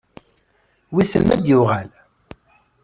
Wissen 0.93 1.23
ma 1.25 1.33
ad 1.35 1.41
d-yuɣal? 1.43 1.89